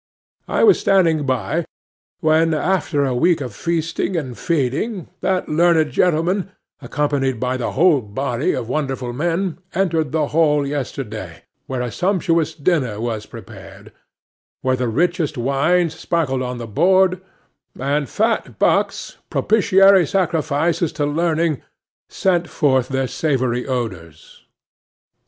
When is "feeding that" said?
4.35-5.47